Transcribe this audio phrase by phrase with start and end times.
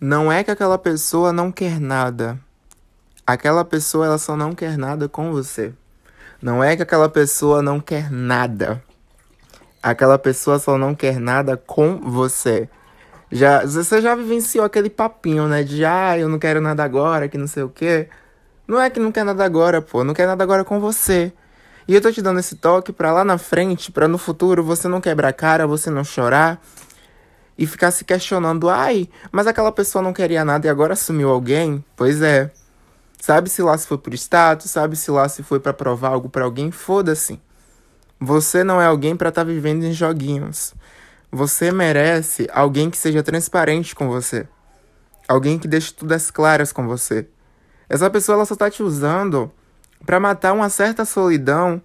[0.00, 2.38] Não é que aquela pessoa não quer nada.
[3.26, 5.72] Aquela pessoa ela só não quer nada com você.
[6.40, 8.80] Não é que aquela pessoa não quer nada.
[9.82, 12.68] Aquela pessoa só não quer nada com você.
[13.28, 15.64] Já, você já vivenciou aquele papinho, né?
[15.64, 18.08] De ah, eu não quero nada agora, que não sei o quê.
[18.68, 20.04] Não é que não quer nada agora, pô.
[20.04, 21.32] Não quer nada agora com você.
[21.88, 24.86] E eu tô te dando esse toque pra lá na frente, pra no futuro você
[24.86, 26.62] não quebrar a cara, você não chorar
[27.58, 31.84] e ficar se questionando, ai, mas aquela pessoa não queria nada e agora assumiu alguém?
[31.96, 32.52] Pois é.
[33.20, 36.70] Sabe-se lá se foi por status, sabe-se lá se foi para provar algo para alguém,
[36.70, 37.40] foda-se.
[38.20, 40.72] Você não é alguém para estar tá vivendo em joguinhos.
[41.32, 44.46] Você merece alguém que seja transparente com você.
[45.26, 47.26] Alguém que deixe tudo as claras com você.
[47.88, 49.50] Essa pessoa ela só tá te usando
[50.06, 51.82] para matar uma certa solidão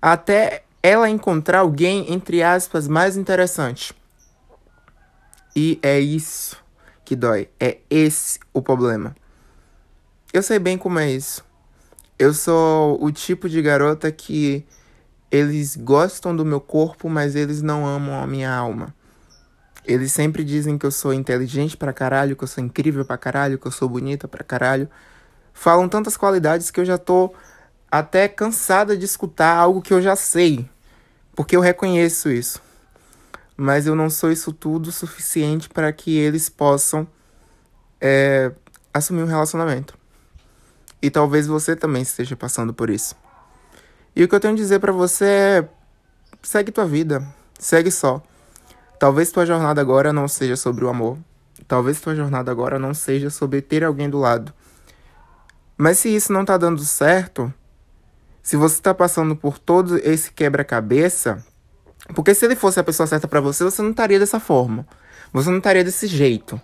[0.00, 3.94] até ela encontrar alguém, entre aspas, mais interessante.
[5.54, 6.56] E é isso
[7.04, 7.48] que dói.
[7.60, 9.14] É esse o problema.
[10.32, 11.44] Eu sei bem como é isso.
[12.18, 14.64] Eu sou o tipo de garota que
[15.30, 18.94] eles gostam do meu corpo, mas eles não amam a minha alma.
[19.84, 23.58] Eles sempre dizem que eu sou inteligente pra caralho, que eu sou incrível pra caralho,
[23.58, 24.88] que eu sou bonita pra caralho.
[25.52, 27.34] Falam tantas qualidades que eu já tô
[27.90, 30.66] até cansada de escutar algo que eu já sei,
[31.34, 32.71] porque eu reconheço isso
[33.56, 37.06] mas eu não sou isso tudo suficiente para que eles possam
[38.00, 38.52] é,
[38.92, 39.96] assumir um relacionamento.
[41.00, 43.14] E talvez você também esteja passando por isso.
[44.14, 45.68] E o que eu tenho a dizer para você é:
[46.42, 47.26] segue tua vida,
[47.58, 48.22] segue só.
[48.98, 51.18] Talvez tua jornada agora não seja sobre o amor.
[51.66, 54.52] Talvez tua jornada agora não seja sobre ter alguém do lado.
[55.76, 57.52] Mas se isso não tá dando certo,
[58.42, 61.44] se você tá passando por todo esse quebra-cabeça,
[62.14, 64.86] porque se ele fosse a pessoa certa para você, você não estaria dessa forma.
[65.32, 66.60] Você não estaria desse jeito.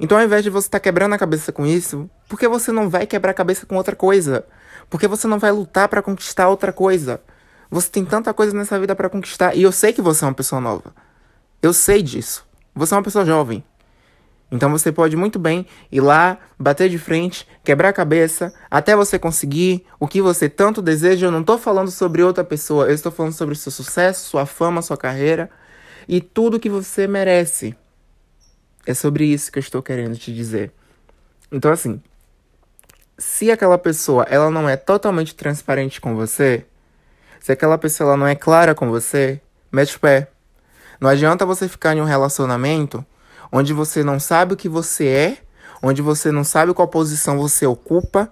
[0.00, 2.70] Então, ao invés de você estar tá quebrando a cabeça com isso, por que você
[2.70, 4.44] não vai quebrar a cabeça com outra coisa?
[4.88, 7.20] Por que você não vai lutar para conquistar outra coisa?
[7.70, 9.54] Você tem tanta coisa nessa vida para conquistar.
[9.54, 10.94] E eu sei que você é uma pessoa nova.
[11.60, 12.46] Eu sei disso.
[12.74, 13.62] Você é uma pessoa jovem.
[14.50, 19.18] Então você pode muito bem ir lá, bater de frente, quebrar a cabeça, até você
[19.18, 21.26] conseguir o que você tanto deseja.
[21.26, 24.80] Eu não estou falando sobre outra pessoa, eu estou falando sobre seu sucesso, sua fama,
[24.80, 25.50] sua carreira
[26.08, 27.76] e tudo que você merece.
[28.86, 30.72] É sobre isso que eu estou querendo te dizer.
[31.52, 32.00] Então assim,
[33.18, 36.64] se aquela pessoa ela não é totalmente transparente com você,
[37.38, 40.28] se aquela pessoa ela não é clara com você, mete o pé.
[40.98, 43.04] Não adianta você ficar em um relacionamento
[43.50, 45.38] onde você não sabe o que você é,
[45.82, 48.30] onde você não sabe qual posição você ocupa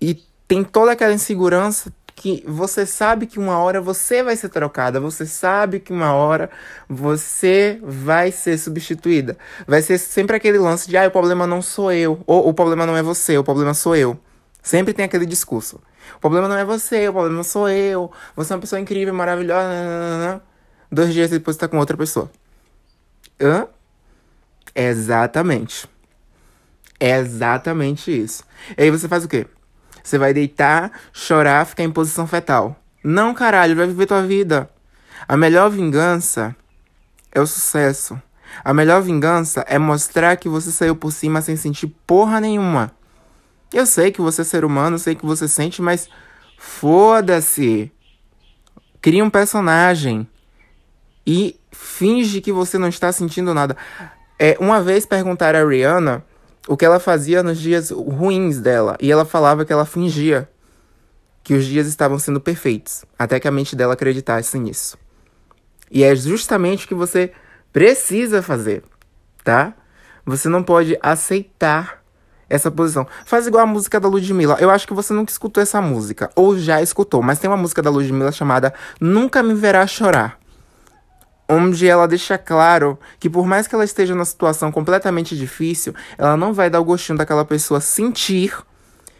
[0.00, 5.00] e tem toda aquela insegurança que você sabe que uma hora você vai ser trocada,
[5.00, 6.48] você sabe que uma hora
[6.88, 9.36] você vai ser substituída.
[9.66, 12.86] Vai ser sempre aquele lance de, ah, o problema não sou eu, ou o problema
[12.86, 14.18] não é você, o problema sou eu.
[14.62, 15.80] Sempre tem aquele discurso.
[16.16, 18.10] O problema não é você, o problema sou eu.
[18.36, 20.42] Você é uma pessoa incrível, maravilhosa.
[20.90, 22.30] Dois dias depois você tá com outra pessoa.
[23.40, 23.66] Hã?
[24.74, 25.88] Exatamente.
[26.98, 28.44] É exatamente isso.
[28.76, 29.46] E aí você faz o quê?
[30.02, 32.76] Você vai deitar, chorar, ficar em posição fetal.
[33.02, 34.70] Não, caralho, vai viver tua vida.
[35.26, 36.54] A melhor vingança
[37.32, 38.20] é o sucesso.
[38.62, 42.92] A melhor vingança é mostrar que você saiu por cima sem sentir porra nenhuma.
[43.72, 46.08] Eu sei que você é ser humano, sei que você sente, mas
[46.56, 47.90] foda-se.
[49.00, 50.26] Cria um personagem
[51.26, 53.76] e finge que você não está sentindo nada.
[54.38, 56.24] É, uma vez perguntaram a Rihanna
[56.66, 58.96] o que ela fazia nos dias ruins dela.
[59.00, 60.48] E ela falava que ela fingia
[61.42, 63.04] que os dias estavam sendo perfeitos.
[63.18, 64.96] Até que a mente dela acreditasse nisso.
[65.90, 67.32] E é justamente o que você
[67.72, 68.82] precisa fazer,
[69.44, 69.74] tá?
[70.24, 72.02] Você não pode aceitar
[72.48, 73.06] essa posição.
[73.26, 74.56] Faz igual a música da Ludmilla.
[74.58, 77.82] Eu acho que você nunca escutou essa música, ou já escutou, mas tem uma música
[77.82, 80.38] da Ludmilla chamada Nunca Me Verá Chorar
[81.48, 86.36] onde ela deixa claro que por mais que ela esteja numa situação completamente difícil, ela
[86.36, 88.56] não vai dar o gostinho daquela pessoa sentir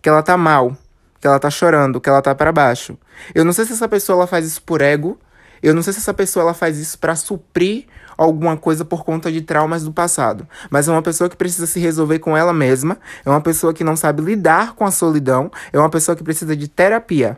[0.00, 0.76] que ela tá mal,
[1.20, 2.96] que ela tá chorando, que ela tá para baixo.
[3.34, 5.18] Eu não sei se essa pessoa ela faz isso por ego,
[5.62, 7.86] eu não sei se essa pessoa ela faz isso para suprir
[8.16, 11.78] alguma coisa por conta de traumas do passado, mas é uma pessoa que precisa se
[11.78, 15.78] resolver com ela mesma, é uma pessoa que não sabe lidar com a solidão, é
[15.78, 17.36] uma pessoa que precisa de terapia.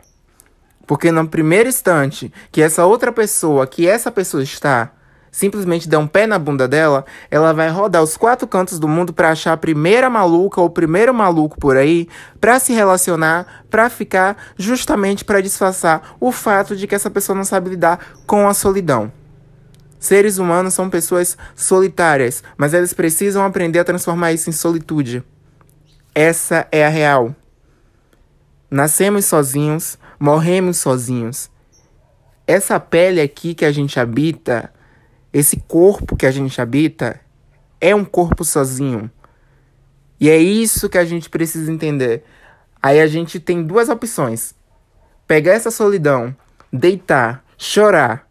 [0.89, 4.91] Porque no primeiro instante que essa outra pessoa, que essa pessoa está,
[5.31, 9.13] simplesmente der um pé na bunda dela, ela vai rodar os quatro cantos do mundo
[9.13, 12.09] para achar a primeira maluca ou o primeiro maluco por aí,
[12.41, 17.43] para se relacionar, para ficar, justamente para disfarçar o fato de que essa pessoa não
[17.43, 19.11] sabe lidar com a solidão.
[19.99, 25.23] Seres humanos são pessoas solitárias, mas eles precisam aprender a transformar isso em solitude.
[26.15, 27.35] Essa é a real.
[28.71, 31.49] Nascemos sozinhos, morremos sozinhos.
[32.45, 34.73] Essa pele aqui que a gente habita,
[35.31, 37.19] esse corpo que a gente habita,
[37.79, 39.09] é um corpo sozinho.
[40.19, 42.23] E é isso que a gente precisa entender.
[42.81, 44.53] Aí a gente tem duas opções:
[45.25, 46.35] pegar essa solidão,
[46.73, 48.27] deitar, chorar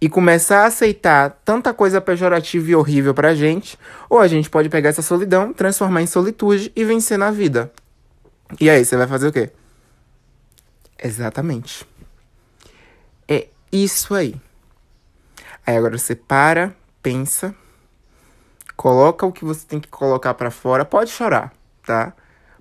[0.00, 4.68] e começar a aceitar tanta coisa pejorativa e horrível pra gente, ou a gente pode
[4.68, 7.72] pegar essa solidão, transformar em solitude e vencer na vida.
[8.60, 9.50] E aí, você vai fazer o quê?
[11.02, 11.86] Exatamente.
[13.28, 14.34] É isso aí.
[15.66, 17.54] Aí agora você para, pensa,
[18.76, 20.84] coloca o que você tem que colocar para fora.
[20.84, 21.52] Pode chorar,
[21.84, 22.12] tá?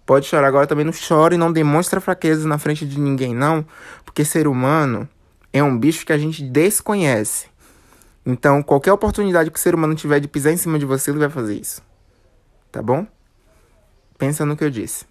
[0.06, 3.66] Pode chorar agora também não chore e não demonstra fraqueza na frente de ninguém não,
[4.04, 5.08] porque ser humano
[5.52, 7.48] é um bicho que a gente desconhece.
[8.26, 11.20] Então, qualquer oportunidade que o ser humano tiver de pisar em cima de você, ele
[11.20, 11.82] vai fazer isso.
[12.72, 13.06] Tá bom?
[14.18, 15.06] Pensa no que eu disse.